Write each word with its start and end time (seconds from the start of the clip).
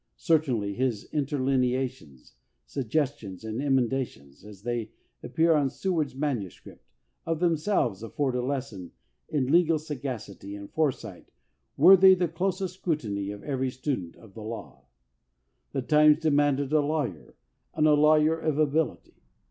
Certainly 0.17 0.73
his 0.73 1.03
inter 1.13 1.37
lineations, 1.37 2.31
suggestions, 2.65 3.43
and 3.43 3.61
emendations, 3.61 4.43
as 4.43 4.63
they 4.63 4.89
appear 5.21 5.53
on 5.53 5.69
Seward's 5.69 6.15
manuscript, 6.15 6.83
of 7.23 7.39
themselves 7.39 8.01
afford 8.01 8.33
a 8.35 8.41
lesson 8.41 8.93
in 9.29 9.51
legal 9.51 9.77
sagacity 9.77 10.55
and 10.55 10.71
foresight 10.73 11.29
worthy 11.77 12.15
the 12.15 12.27
closest 12.27 12.73
scrutiny 12.79 13.29
of 13.29 13.43
every 13.43 13.69
student 13.69 14.15
of 14.15 14.33
the 14.33 14.41
law. 14.41 14.85
The 15.71 15.83
times 15.83 16.17
demanded 16.17 16.73
a 16.73 16.81
lawyer, 16.81 17.35
and 17.75 17.85
a 17.85 17.93
lawyer 17.93 18.35
of 18.39 18.57
ability. 18.57 19.21